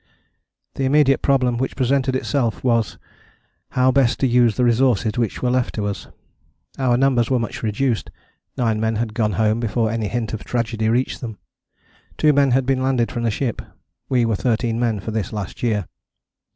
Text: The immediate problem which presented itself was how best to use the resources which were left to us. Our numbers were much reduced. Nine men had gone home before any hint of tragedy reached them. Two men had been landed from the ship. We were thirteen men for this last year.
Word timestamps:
The 0.73 0.83
immediate 0.85 1.21
problem 1.21 1.59
which 1.59 1.75
presented 1.75 2.15
itself 2.15 2.63
was 2.63 2.97
how 3.77 3.91
best 3.91 4.19
to 4.21 4.27
use 4.27 4.55
the 4.55 4.65
resources 4.65 5.11
which 5.15 5.43
were 5.43 5.51
left 5.51 5.75
to 5.75 5.85
us. 5.85 6.07
Our 6.79 6.97
numbers 6.97 7.29
were 7.29 7.37
much 7.37 7.61
reduced. 7.61 8.09
Nine 8.57 8.79
men 8.79 8.95
had 8.95 9.13
gone 9.13 9.33
home 9.33 9.59
before 9.59 9.91
any 9.91 10.07
hint 10.07 10.33
of 10.33 10.43
tragedy 10.43 10.89
reached 10.89 11.21
them. 11.21 11.37
Two 12.17 12.33
men 12.33 12.49
had 12.49 12.65
been 12.65 12.81
landed 12.81 13.11
from 13.11 13.21
the 13.21 13.29
ship. 13.29 13.61
We 14.09 14.25
were 14.25 14.35
thirteen 14.35 14.79
men 14.79 14.99
for 15.01 15.11
this 15.11 15.31
last 15.31 15.61
year. 15.61 15.85